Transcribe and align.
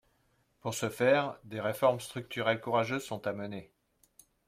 Pour 0.61 0.73
ce 0.73 0.89
faire, 0.89 1.37
des 1.43 1.59
réformes 1.59 1.99
structurelles 1.99 2.59
courageuses 2.59 3.05
sont 3.05 3.27
à 3.27 3.33
mener. 3.33 3.71